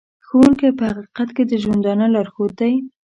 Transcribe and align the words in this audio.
ښوونکی 0.27 0.69
په 0.79 0.85
حقیقت 0.91 1.29
کې 1.35 1.43
د 1.47 1.53
ژوندانه 1.63 2.05
لارښود 2.13 2.51
دی. 2.59 2.73